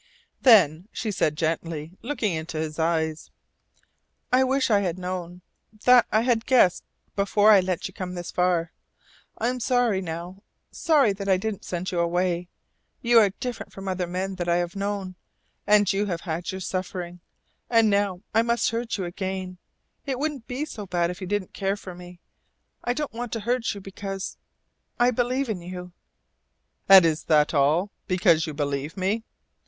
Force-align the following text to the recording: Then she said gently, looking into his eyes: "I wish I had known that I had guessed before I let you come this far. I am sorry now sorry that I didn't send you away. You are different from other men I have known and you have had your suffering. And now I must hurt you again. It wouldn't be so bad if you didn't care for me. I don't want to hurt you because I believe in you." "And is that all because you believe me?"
Then 0.41 0.87
she 0.91 1.11
said 1.11 1.37
gently, 1.37 1.95
looking 2.01 2.33
into 2.33 2.57
his 2.57 2.79
eyes: 2.79 3.29
"I 4.33 4.43
wish 4.43 4.71
I 4.71 4.79
had 4.79 4.97
known 4.97 5.43
that 5.85 6.07
I 6.11 6.21
had 6.21 6.47
guessed 6.47 6.83
before 7.15 7.51
I 7.51 7.59
let 7.59 7.87
you 7.87 7.93
come 7.93 8.15
this 8.15 8.31
far. 8.31 8.71
I 9.37 9.47
am 9.49 9.59
sorry 9.59 10.01
now 10.01 10.41
sorry 10.71 11.13
that 11.13 11.29
I 11.29 11.37
didn't 11.37 11.65
send 11.65 11.91
you 11.91 11.99
away. 11.99 12.47
You 13.03 13.19
are 13.19 13.29
different 13.29 13.71
from 13.71 13.87
other 13.87 14.07
men 14.07 14.35
I 14.47 14.55
have 14.55 14.75
known 14.75 15.17
and 15.67 15.93
you 15.93 16.07
have 16.07 16.21
had 16.21 16.51
your 16.51 16.61
suffering. 16.61 17.19
And 17.69 17.87
now 17.87 18.23
I 18.33 18.41
must 18.41 18.71
hurt 18.71 18.97
you 18.97 19.05
again. 19.05 19.59
It 20.07 20.17
wouldn't 20.17 20.47
be 20.47 20.65
so 20.65 20.87
bad 20.87 21.11
if 21.11 21.21
you 21.21 21.27
didn't 21.27 21.53
care 21.53 21.77
for 21.77 21.93
me. 21.93 22.19
I 22.83 22.93
don't 22.93 23.13
want 23.13 23.31
to 23.33 23.41
hurt 23.41 23.75
you 23.75 23.79
because 23.81 24.39
I 24.99 25.11
believe 25.11 25.47
in 25.47 25.61
you." 25.61 25.91
"And 26.89 27.05
is 27.05 27.25
that 27.25 27.53
all 27.53 27.91
because 28.07 28.47
you 28.47 28.55
believe 28.55 28.97
me?" 28.97 29.25